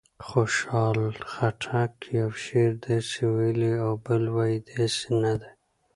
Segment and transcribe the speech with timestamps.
[0.27, 0.99] خوشحال
[1.31, 5.51] خټک یو شعر داسې ویلی او بل وایي داسې نه دی.